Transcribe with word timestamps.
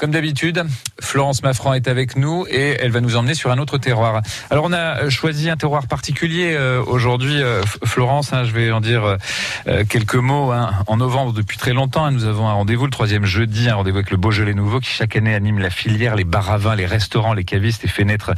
Comme 0.00 0.12
d'habitude, 0.12 0.64
Florence 0.98 1.42
Maffran 1.42 1.74
est 1.74 1.86
avec 1.86 2.16
nous 2.16 2.46
et 2.48 2.78
elle 2.80 2.90
va 2.90 3.02
nous 3.02 3.16
emmener 3.16 3.34
sur 3.34 3.50
un 3.50 3.58
autre 3.58 3.76
terroir. 3.76 4.22
Alors 4.48 4.64
on 4.64 4.72
a 4.72 5.10
choisi 5.10 5.50
un 5.50 5.58
terroir 5.58 5.88
particulier 5.88 6.54
euh, 6.54 6.82
aujourd'hui, 6.82 7.42
euh, 7.42 7.60
Florence. 7.84 8.32
Hein, 8.32 8.44
je 8.44 8.52
vais 8.52 8.72
en 8.72 8.80
dire 8.80 9.18
euh, 9.66 9.84
quelques 9.86 10.14
mots. 10.14 10.52
Hein. 10.52 10.70
En 10.86 10.96
novembre, 10.96 11.34
depuis 11.34 11.58
très 11.58 11.74
longtemps, 11.74 12.06
hein, 12.06 12.12
nous 12.12 12.24
avons 12.24 12.48
un 12.48 12.54
rendez-vous 12.54 12.86
le 12.86 12.90
troisième 12.90 13.26
jeudi, 13.26 13.68
un 13.68 13.74
rendez-vous 13.74 13.98
avec 13.98 14.10
le 14.10 14.16
Beaujolais 14.16 14.54
Nouveau 14.54 14.80
qui 14.80 14.88
chaque 14.88 15.16
année 15.16 15.34
anime 15.34 15.58
la 15.58 15.68
filière, 15.68 16.16
les 16.16 16.24
bars 16.24 16.50
à 16.50 16.56
vin, 16.56 16.76
les 16.76 16.86
restaurants, 16.86 17.34
les 17.34 17.44
cavistes 17.44 17.84
et 17.84 17.88
fait 17.88 18.04
naître 18.04 18.30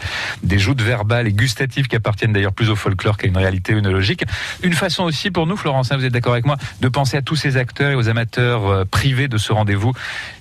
des 0.42 0.58
joutes 0.58 0.82
verbales 0.82 1.28
et 1.28 1.32
gustatives 1.32 1.86
qui 1.86 1.94
appartiennent 1.94 2.32
d'ailleurs 2.32 2.54
plus 2.54 2.70
au 2.70 2.76
folklore 2.76 3.16
qu'à 3.16 3.28
une 3.28 3.36
réalité 3.36 3.72
œnologique. 3.72 4.24
Une 4.64 4.74
façon 4.74 5.04
aussi 5.04 5.30
pour 5.30 5.46
nous, 5.46 5.56
Florence, 5.56 5.92
vous 5.92 6.04
êtes 6.04 6.12
d'accord 6.12 6.32
avec 6.32 6.44
moi, 6.44 6.56
de 6.80 6.88
penser 6.88 7.16
à 7.16 7.22
tous 7.22 7.36
ces 7.36 7.56
acteurs 7.56 7.92
et 7.92 7.94
aux 7.94 8.08
amateurs 8.08 8.84
privés 8.86 9.28
de 9.28 9.38
ce 9.38 9.52
rendez-vous 9.52 9.92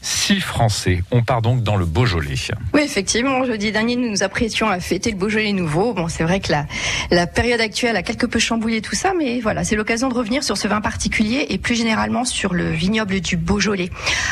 si 0.02 0.40
français. 0.40 1.04
On 1.12 1.24
part 1.24 1.42
donc 1.42 1.62
dans 1.62 1.76
le 1.76 1.86
Beaujolais. 1.86 2.36
Oui, 2.74 2.82
effectivement, 2.84 3.44
jeudi 3.44 3.72
dernier, 3.72 3.98
nous 3.98 4.10
nous 4.10 4.24
apprêtions 4.24 4.70
à 4.70 4.80
fêter 4.80 5.12
le 5.12 5.18
Beaujolais 5.18 5.52
nouveau. 5.52 5.94
Bon, 5.94 6.08
c'est 6.08 6.24
vrai 6.24 6.40
que 6.40 6.52
la, 6.52 6.66
la 7.10 7.28
période 7.28 7.60
actuelle 7.60 7.98
a 7.98 8.04
quelque 8.04 8.26
peu 8.26 8.40
chamboulé 8.40 8.82
tout 8.82 8.96
ça, 8.96 9.14
mais 9.18 9.42
voilà, 9.42 9.64
c'est 9.66 9.76
l'occasion 9.76 10.08
de 10.08 10.14
revenir 10.14 10.44
sur 10.44 10.58
ce 10.58 10.68
vin 10.70 10.80
particulier 10.80 11.48
et 11.50 11.58
plus 11.58 11.76
généralement 11.76 12.24
sur 12.24 12.54
le 12.54 12.72
vignoble 12.72 13.20
du 13.20 13.36
Beaujolais. 13.36 13.90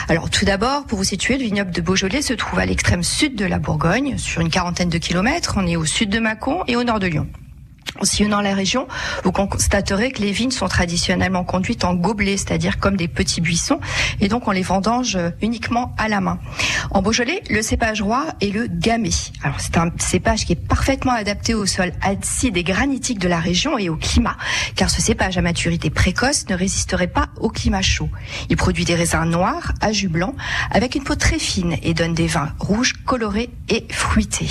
Alors, 0.08 0.30
tout 0.30 0.46
d'abord, 0.46 0.86
pour 0.86 0.98
vous 0.98 1.04
situer, 1.04 1.38
le 1.38 1.44
vignoble 1.44 1.72
de 1.72 1.82
Beaujolais 1.82 2.22
se 2.22 2.34
trouve 2.34 2.60
à 2.60 2.66
l'extrême 2.66 3.04
sud 3.04 3.36
de 3.36 3.46
la 3.46 3.60
Bourgogne, 3.60 4.18
sur 4.18 4.42
une 4.42 4.50
quarantaine 4.50 4.90
de 4.90 4.98
kilomètres. 4.98 5.56
On 5.58 5.68
est 5.68 5.76
au 5.76 5.86
sud 5.86 6.10
de 6.10 6.20
Mâcon 6.20 6.64
et 6.68 6.76
au 6.78 6.84
nord 6.84 7.00
de 7.00 7.08
Lyon. 7.08 7.28
En 8.02 8.06
sillonnant 8.06 8.40
la 8.40 8.54
région, 8.54 8.88
vous 9.24 9.34
constaterez 9.34 10.12
que 10.12 10.22
les 10.22 10.32
vignes 10.32 10.52
sont 10.52 10.70
traditionnellement 10.70 11.44
conduites 11.44 11.84
en 11.84 11.96
gobelets, 11.96 12.38
c'est-à-dire 12.38 12.80
comme 12.80 12.96
des 12.96 13.10
petits 13.10 13.42
buissons, 13.42 13.80
et 14.22 14.30
donc 14.30 14.48
on 14.48 14.52
les 14.52 14.62
vendange 14.62 15.18
uniquement 15.42 15.94
à 15.98 16.08
la 16.08 16.22
main. 16.22 16.40
En 16.92 17.02
Beaujolais, 17.02 17.44
le 17.50 17.62
cépage 17.62 18.02
roi 18.02 18.26
est 18.40 18.54
le 18.54 18.68
gamay. 18.68 19.10
C'est 19.58 19.78
un 19.78 19.92
cépage 19.98 20.46
qui 20.46 20.54
est 20.54 20.68
parfaitement 20.68 21.12
adapté 21.12 21.54
au 21.54 21.66
sol 21.66 21.92
acide 22.02 22.56
et 22.56 22.64
granitique 22.64 23.20
de 23.20 23.28
la 23.28 23.40
région 23.40 23.78
et 23.78 23.90
au 23.90 23.98
climat, 23.98 24.38
car 24.76 24.90
ce 24.90 25.02
cépage 25.02 25.38
à 25.38 25.42
maturité 25.42 25.90
précoce 25.90 26.48
ne 26.48 26.56
résisterait 26.56 27.08
pas 27.08 27.28
au 27.38 27.50
climat 27.50 27.82
chaud. 27.82 28.10
Il 28.50 28.56
produit 28.56 28.86
des 28.86 28.96
raisins 28.96 29.26
noirs 29.26 29.74
à 29.82 29.92
jus 29.92 30.08
blanc, 30.08 30.36
avec 30.72 30.96
une 30.96 31.04
peau 31.04 31.16
très 31.16 31.40
fine 31.40 31.76
et 31.84 31.94
donne 31.94 32.14
des 32.14 32.28
vins 32.28 32.54
rouges 32.60 32.94
colorés 33.06 33.50
et 33.68 33.86
fruités. 33.90 34.50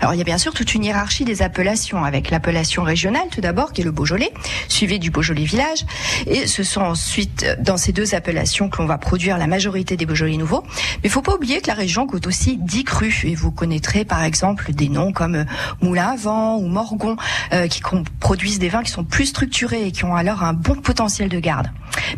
Alors 0.00 0.14
il 0.14 0.18
y 0.18 0.20
a 0.20 0.24
bien 0.24 0.38
sûr 0.38 0.54
toute 0.54 0.74
une 0.74 0.84
hiérarchie 0.84 1.24
des 1.24 1.42
appellations, 1.42 2.04
avec 2.04 2.30
l'appellation 2.30 2.82
régionale 2.82 3.28
tout 3.30 3.40
d'abord, 3.40 3.72
qui 3.72 3.80
est 3.80 3.84
le 3.84 3.90
Beaujolais, 3.90 4.32
suivi 4.68 4.98
du 4.98 5.10
Beaujolais 5.10 5.44
village, 5.44 5.84
et 6.26 6.46
ce 6.46 6.62
sont 6.62 6.82
ensuite 6.82 7.46
dans 7.60 7.76
ces 7.76 7.92
deux 7.92 8.14
appellations 8.14 8.68
que 8.68 8.78
l'on 8.78 8.86
va 8.86 8.98
produire 8.98 9.38
la 9.38 9.46
majorité 9.46 9.96
des 9.96 10.06
Beaujolais 10.06 10.36
nouveaux. 10.36 10.62
Mais 10.66 11.04
il 11.04 11.10
faut 11.10 11.22
pas 11.22 11.34
oublier 11.34 11.60
que 11.60 11.68
la 11.68 11.74
région 11.74 12.06
compte 12.06 12.26
aussi 12.26 12.58
10 12.58 12.84
crus, 12.84 13.24
et 13.24 13.34
vous 13.34 13.50
connaîtrez 13.50 14.04
par 14.04 14.22
exemple 14.22 14.72
des 14.72 14.88
noms 14.88 15.12
comme 15.12 15.44
Moulin 15.80 16.08
à 16.08 16.16
Vent 16.16 16.56
ou 16.56 16.68
Morgon, 16.68 17.16
euh, 17.52 17.66
qui 17.66 17.82
produisent 18.20 18.58
des 18.58 18.68
vins 18.68 18.82
qui 18.82 18.92
sont 18.92 19.04
plus 19.04 19.26
structurés 19.26 19.86
et 19.86 19.92
qui 19.92 20.04
ont 20.04 20.14
alors 20.14 20.42
un 20.42 20.52
bon 20.52 20.74
potentiel 20.74 21.28
de 21.28 21.40
garde. 21.40 21.68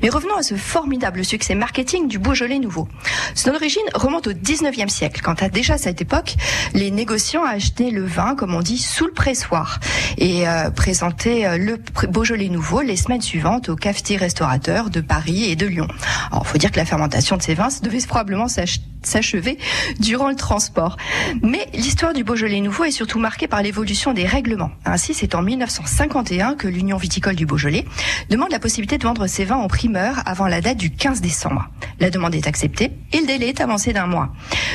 Mais 0.03 0.09
revenons 0.09 0.37
à 0.37 0.43
ce 0.43 0.55
formidable 0.55 1.25
succès 1.25 1.55
marketing 1.55 2.09
du 2.09 2.19
Beaujolais 2.19 2.59
nouveau. 2.59 2.89
Son 3.35 3.51
origine 3.51 3.83
remonte 3.95 4.27
au 4.27 4.33
19e 4.33 4.89
siècle, 4.89 5.21
quand 5.23 5.43
à 5.43 5.49
déjà 5.49 5.79
cette 5.79 6.01
époque, 6.01 6.37
les 6.75 6.91
négociants 6.91 7.45
achetaient 7.45 7.91
le 7.91 8.05
vin, 8.05 8.35
comme 8.35 8.55
on 8.55 8.61
dit, 8.61 8.79
sous 8.79 9.07
le 9.07 9.13
pressoir 9.13 9.81
et 10.19 10.49
euh, 10.49 10.71
présentaient 10.71 11.47
euh, 11.47 11.57
le 11.57 11.79
Beaujolais 12.09 12.49
nouveau 12.49 12.81
les 12.81 12.97
semaines 12.97 13.23
suivantes 13.23 13.69
aux 13.69 13.77
cafetiers 13.77 14.17
restaurateurs 14.17 14.91
de 14.91 15.01
Paris 15.01 15.51
et 15.51 15.57
de 15.57 15.67
Lyon. 15.67 15.89
Alors, 16.31 16.47
faut 16.47 16.59
dire 16.59 16.71
que 16.71 16.79
la 16.79 16.85
fermentation 16.85 17.37
de 17.37 17.43
ces 17.43 17.55
vins 17.55 17.69
devait 17.83 18.01
probablement 18.07 18.49
s'achever 19.03 19.59
durant 19.99 20.29
le 20.29 20.37
transport. 20.37 20.97
Mais 21.43 21.67
l'histoire 21.75 22.13
du 22.13 22.25
Beaujolais 22.25 22.61
nouveau 22.61 22.85
est 22.85 22.91
surtout 22.91 23.19
marquée 23.19 23.49
par 23.49 23.63
l'évolution 23.63 24.13
des 24.13 24.27
règlements. 24.27 24.71
Ainsi, 24.85 25.15
c'est 25.15 25.35
en 25.35 25.43
1951 25.43 26.55
que 26.55 26.69
l'Union 26.69 26.97
viticole 26.97 27.37
du 27.37 27.47
Beaujolais 27.47 27.85
demande 28.29 28.51
la 28.51 28.59
possibilité 28.59 28.99
de 28.99 29.05
vendre 29.05 29.27
ses 29.27 29.45
vins 29.45 29.57
en 29.57 29.69
primeur 29.69 30.23
avant 30.27 30.47
la 30.47 30.61
date 30.61 30.77
du 30.77 30.91
15 30.91 31.21
décembre. 31.21 31.69
La 31.99 32.11
demande 32.11 32.35
est 32.35 32.47
acceptée 32.47 32.93
et 33.13 33.21
le 33.21 33.27
délai 33.27 33.49
est 33.49 33.61
avancé 33.61 33.93
d'un 33.93 34.07
mois. 34.07 34.31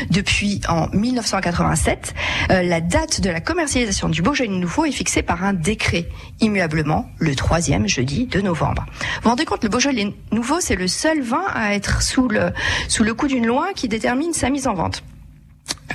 Depuis 0.10 0.62
en 0.68 0.88
1987, 0.94 2.14
euh, 2.52 2.62
la 2.64 2.82
date 2.82 3.22
de 3.22 3.30
la 3.30 3.42
commercialisation 3.42 4.10
du 4.10 4.22
Beaujolais 4.22 4.50
nouveau 4.50 4.86
est 4.86 4.92
fixée 4.92 5.24
par 5.24 5.44
un 5.44 5.54
décret, 5.54 6.08
immuablement 6.42 7.10
le 7.20 7.36
troisième 7.36 7.88
jeudi 7.88 8.28
de 8.28 8.42
novembre. 8.42 8.86
Vous 8.88 9.22
vous 9.24 9.30
rendez 9.30 9.46
compte, 9.46 9.64
le 9.64 9.70
Beaujolais 9.70 10.14
nouveau, 10.32 10.60
c'est 10.60 10.76
le 10.76 10.88
seul 10.88 11.22
vin 11.22 11.44
à 11.54 11.74
être 11.74 12.02
sous 12.02 12.28
le, 12.28 12.52
sous 12.88 13.04
le 13.04 13.14
coup 13.14 13.28
d'une 13.28 13.46
loi 13.46 13.70
qui 13.76 13.88
détermine 13.88 14.15
sa 14.34 14.50
mise 14.50 14.68
en 14.68 14.74
vente 14.74 15.04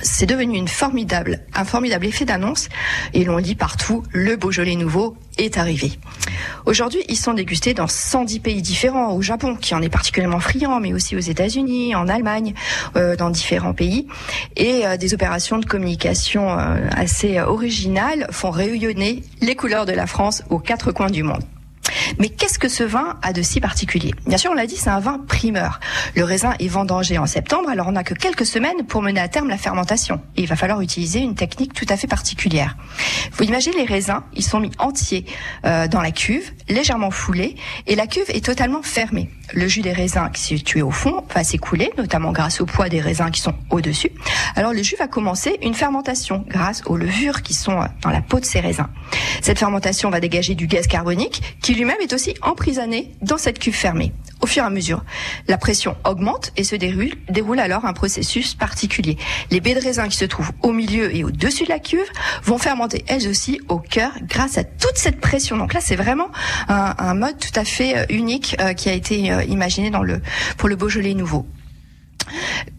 c'est 0.03 0.25
devenu 0.25 0.67
formidable, 0.67 1.41
un 1.53 1.65
formidable 1.65 2.05
effet 2.05 2.25
d'annonce 2.25 2.69
et 3.13 3.23
l'on 3.23 3.37
lit 3.37 3.55
partout, 3.55 4.03
le 4.11 4.35
Beaujolais 4.35 4.75
nouveau 4.75 5.15
est 5.37 5.57
arrivé. 5.57 5.91
Aujourd'hui, 6.65 7.01
ils 7.07 7.17
sont 7.17 7.33
dégustés 7.33 7.73
dans 7.73 7.87
110 7.87 8.39
pays 8.39 8.61
différents, 8.61 9.13
au 9.13 9.21
Japon, 9.21 9.55
qui 9.55 9.75
en 9.75 9.81
est 9.81 9.89
particulièrement 9.89 10.39
friand, 10.39 10.79
mais 10.79 10.93
aussi 10.93 11.15
aux 11.15 11.19
États-Unis, 11.19 11.95
en 11.95 12.07
Allemagne, 12.07 12.53
euh, 12.95 13.15
dans 13.15 13.29
différents 13.29 13.73
pays. 13.73 14.07
Et 14.55 14.85
euh, 14.85 14.97
des 14.97 15.13
opérations 15.13 15.57
de 15.57 15.65
communication 15.65 16.57
euh, 16.57 16.87
assez 16.91 17.39
originales 17.39 18.27
font 18.31 18.51
rayonner 18.51 19.23
les 19.41 19.55
couleurs 19.55 19.85
de 19.85 19.93
la 19.93 20.07
France 20.07 20.43
aux 20.49 20.59
quatre 20.59 20.91
coins 20.91 21.09
du 21.09 21.23
monde. 21.23 21.43
Mais 22.19 22.29
qu'est-ce 22.29 22.59
que 22.59 22.69
ce 22.69 22.83
vin 22.83 23.17
a 23.21 23.33
de 23.33 23.41
si 23.41 23.59
particulier? 23.59 24.13
Bien 24.27 24.37
sûr, 24.37 24.51
on 24.51 24.53
l'a 24.53 24.67
dit, 24.67 24.77
c'est 24.77 24.89
un 24.89 24.99
vin 24.99 25.19
primeur. 25.19 25.79
Le 26.15 26.23
raisin 26.23 26.53
est 26.59 26.67
vendangé 26.67 27.17
en 27.17 27.25
septembre, 27.25 27.69
alors 27.69 27.87
on 27.87 27.93
n'a 27.93 28.03
que 28.03 28.13
quelques 28.13 28.45
semaines 28.45 28.85
pour 28.87 29.01
mener 29.01 29.19
à 29.19 29.27
terme 29.27 29.49
la 29.49 29.57
fermentation. 29.57 30.21
Il 30.35 30.47
va 30.47 30.55
falloir 30.55 30.81
utiliser 30.81 31.19
une 31.19 31.35
technique 31.35 31.73
tout 31.73 31.85
à 31.89 31.97
fait 31.97 32.07
particulière. 32.07 32.77
Vous 33.33 33.43
imaginez 33.43 33.77
les 33.77 33.85
raisins, 33.85 34.21
ils 34.35 34.43
sont 34.43 34.59
mis 34.59 34.71
entiers 34.79 35.25
euh, 35.65 35.87
dans 35.87 36.01
la 36.01 36.11
cuve, 36.11 36.51
légèrement 36.69 37.11
foulés, 37.11 37.55
et 37.87 37.95
la 37.95 38.07
cuve 38.07 38.29
est 38.29 38.43
totalement 38.43 38.81
fermée. 38.81 39.29
Le 39.53 39.67
jus 39.67 39.81
des 39.81 39.91
raisins 39.91 40.29
qui 40.33 40.41
est 40.41 40.57
situé 40.57 40.81
au 40.81 40.91
fond 40.91 41.23
va 41.33 41.43
s'écouler, 41.43 41.91
notamment 41.97 42.31
grâce 42.31 42.61
au 42.61 42.65
poids 42.65 42.89
des 42.89 43.01
raisins 43.01 43.31
qui 43.31 43.41
sont 43.41 43.53
au-dessus. 43.69 44.11
Alors 44.55 44.73
le 44.73 44.81
jus 44.81 44.95
va 44.97 45.07
commencer 45.07 45.57
une 45.61 45.73
fermentation 45.73 46.45
grâce 46.47 46.83
aux 46.85 46.97
levures 46.97 47.41
qui 47.41 47.53
sont 47.53 47.79
dans 48.01 48.09
la 48.09 48.21
peau 48.21 48.39
de 48.39 48.45
ces 48.45 48.59
raisins. 48.59 48.87
Cette 49.41 49.59
fermentation 49.59 50.09
va 50.09 50.19
dégager 50.19 50.55
du 50.55 50.67
gaz 50.67 50.87
carbonique 50.87 51.57
qui 51.61 51.73
est 51.99 52.13
aussi 52.13 52.33
emprisonné 52.41 53.11
dans 53.21 53.37
cette 53.37 53.59
cuve 53.59 53.75
fermée. 53.75 54.13
Au 54.41 54.47
fur 54.47 54.63
et 54.63 54.65
à 54.65 54.69
mesure, 54.71 55.03
la 55.47 55.57
pression 55.57 55.95
augmente 56.03 56.51
et 56.57 56.63
se 56.63 56.75
déroule, 56.75 57.59
alors 57.59 57.85
un 57.85 57.93
processus 57.93 58.55
particulier. 58.55 59.17
Les 59.51 59.59
baies 59.59 59.75
de 59.75 59.79
raisin 59.79 60.07
qui 60.07 60.17
se 60.17 60.25
trouvent 60.25 60.51
au 60.63 60.71
milieu 60.71 61.15
et 61.15 61.23
au-dessus 61.23 61.65
de 61.65 61.69
la 61.69 61.79
cuve 61.79 62.09
vont 62.43 62.57
fermenter 62.57 63.03
elles 63.07 63.27
aussi 63.27 63.61
au 63.69 63.77
cœur 63.77 64.11
grâce 64.23 64.57
à 64.57 64.63
toute 64.63 64.95
cette 64.95 65.19
pression. 65.19 65.57
Donc 65.57 65.73
là, 65.73 65.79
c'est 65.81 65.95
vraiment 65.95 66.29
un, 66.67 67.13
mode 67.13 67.37
tout 67.37 67.59
à 67.59 67.65
fait 67.65 67.97
euh, 67.97 68.05
unique 68.09 68.55
euh, 68.59 68.73
qui 68.73 68.89
a 68.89 68.93
été 68.93 69.31
euh, 69.31 69.43
imaginé 69.43 69.91
pour 70.57 70.69
le 70.69 70.75
Beaujolais 70.75 71.13
nouveau. 71.13 71.45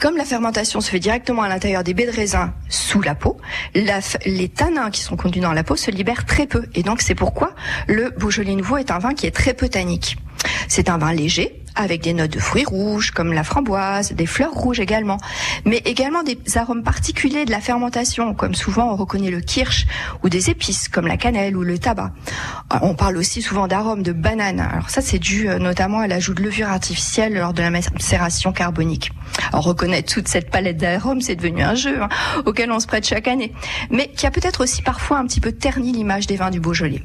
Comme 0.02 0.16
la 0.16 0.24
fermentation 0.24 0.80
se 0.80 0.90
fait 0.90 0.98
directement 0.98 1.42
à 1.42 1.48
l'intérieur 1.48 1.84
des 1.84 1.94
baies 1.94 2.06
de 2.06 2.10
raisin 2.10 2.52
sous 2.68 3.00
la 3.02 3.14
peau, 3.14 3.36
les 3.76 4.48
tanins 4.48 4.90
qui 4.90 5.00
sont 5.00 5.14
conduits 5.14 5.40
dans 5.40 5.52
la 5.52 5.62
peau 5.62 5.76
se 5.76 5.92
libèrent 5.92 6.26
très 6.26 6.48
peu. 6.48 6.66
Et 6.74 6.82
donc 6.82 7.00
c'est 7.00 7.14
pourquoi 7.14 7.54
le 7.86 8.10
Beaujolais 8.18 8.56
Nouveau 8.56 8.78
est 8.78 8.90
un 8.90 8.98
vin 8.98 9.14
qui 9.14 9.28
est 9.28 9.30
très 9.30 9.54
peu 9.54 9.68
tannique. 9.68 10.16
C'est 10.66 10.88
un 10.88 10.98
vin 10.98 11.12
léger, 11.12 11.61
avec 11.74 12.02
des 12.02 12.12
notes 12.12 12.30
de 12.30 12.38
fruits 12.38 12.64
rouges 12.64 13.10
comme 13.10 13.32
la 13.32 13.44
framboise, 13.44 14.12
des 14.12 14.26
fleurs 14.26 14.52
rouges 14.52 14.80
également, 14.80 15.18
mais 15.64 15.78
également 15.84 16.22
des 16.22 16.38
arômes 16.56 16.82
particuliers 16.82 17.44
de 17.44 17.50
la 17.50 17.60
fermentation, 17.60 18.34
comme 18.34 18.54
souvent 18.54 18.92
on 18.92 18.96
reconnaît 18.96 19.30
le 19.30 19.40
kirsch, 19.40 19.86
ou 20.22 20.28
des 20.28 20.50
épices 20.50 20.88
comme 20.88 21.06
la 21.06 21.16
cannelle 21.16 21.56
ou 21.56 21.62
le 21.62 21.78
tabac. 21.78 22.12
Euh, 22.72 22.78
on 22.82 22.94
parle 22.94 23.16
aussi 23.16 23.42
souvent 23.42 23.68
d'arômes 23.68 24.02
de 24.02 24.12
banane. 24.12 24.60
Alors 24.60 24.90
ça 24.90 25.00
c'est 25.00 25.18
dû 25.18 25.48
euh, 25.48 25.58
notamment 25.58 26.00
à 26.00 26.06
l'ajout 26.06 26.34
de 26.34 26.42
levure 26.42 26.68
artificielle 26.68 27.34
lors 27.34 27.52
de 27.52 27.62
la 27.62 27.70
macération 27.70 28.52
carbonique. 28.52 29.12
Alors 29.52 29.64
reconnaître 29.64 30.12
toute 30.12 30.28
cette 30.28 30.50
palette 30.50 30.76
d'arômes, 30.76 31.20
c'est 31.20 31.36
devenu 31.36 31.62
un 31.62 31.74
jeu 31.74 32.02
hein, 32.02 32.08
auquel 32.44 32.70
on 32.70 32.80
se 32.80 32.86
prête 32.86 33.06
chaque 33.06 33.28
année, 33.28 33.52
mais 33.90 34.08
qui 34.08 34.26
a 34.26 34.30
peut-être 34.30 34.62
aussi 34.62 34.82
parfois 34.82 35.18
un 35.18 35.26
petit 35.26 35.40
peu 35.40 35.52
terni 35.52 35.92
l'image 35.92 36.26
des 36.26 36.36
vins 36.36 36.50
du 36.50 36.60
Beaujolais. 36.60 37.02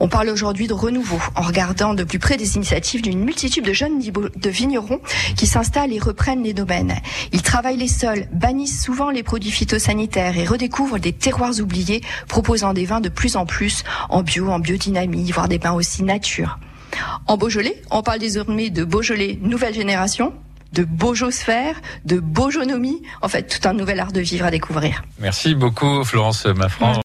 On 0.00 0.08
parle 0.08 0.28
aujourd'hui 0.28 0.66
de 0.66 0.72
renouveau 0.72 1.20
en 1.34 1.42
regardant 1.42 1.94
de 1.94 2.04
plus 2.04 2.18
près 2.18 2.36
des 2.36 2.56
initiatives 2.56 3.02
d'une 3.02 3.24
multitude 3.24 3.64
de 3.64 3.72
jeunes 3.72 3.97
de 3.98 4.50
vignerons 4.50 5.00
qui 5.36 5.46
s'installent 5.46 5.92
et 5.92 5.98
reprennent 5.98 6.42
les 6.42 6.54
domaines. 6.54 6.94
Ils 7.32 7.42
travaillent 7.42 7.76
les 7.76 7.88
sols, 7.88 8.26
bannissent 8.32 8.82
souvent 8.82 9.10
les 9.10 9.22
produits 9.22 9.50
phytosanitaires 9.50 10.38
et 10.38 10.44
redécouvrent 10.44 10.98
des 10.98 11.12
terroirs 11.12 11.58
oubliés, 11.60 12.02
proposant 12.28 12.72
des 12.72 12.84
vins 12.84 13.00
de 13.00 13.08
plus 13.08 13.36
en 13.36 13.46
plus 13.46 13.84
en 14.08 14.22
bio, 14.22 14.48
en 14.48 14.58
biodynamie, 14.58 15.30
voire 15.30 15.48
des 15.48 15.58
vins 15.58 15.72
aussi 15.72 16.02
nature. 16.02 16.58
En 17.26 17.36
Beaujolais, 17.36 17.82
on 17.90 18.02
parle 18.02 18.18
désormais 18.18 18.70
de 18.70 18.84
Beaujolais 18.84 19.38
nouvelle 19.42 19.74
génération, 19.74 20.32
de 20.72 20.84
Beaujosphère, 20.84 21.80
de 22.04 22.18
Beaujonomie, 22.20 23.02
en 23.22 23.28
fait 23.28 23.44
tout 23.44 23.66
un 23.68 23.72
nouvel 23.72 24.00
art 24.00 24.12
de 24.12 24.20
vivre 24.20 24.44
à 24.44 24.50
découvrir. 24.50 25.02
Merci 25.18 25.54
beaucoup 25.54 26.04
Florence 26.04 26.44
Maffran. 26.46 26.92